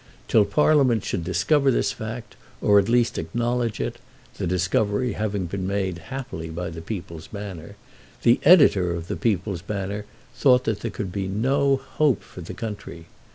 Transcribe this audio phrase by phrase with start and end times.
[0.27, 3.97] Till Parliament should discover this fact, or at least acknowledge it,
[4.39, 7.75] the discovery having been happily made by the "People's Banner,"
[8.23, 12.55] the Editor of the "People's Banner" thought that there could be no hope for the
[12.55, 13.05] country.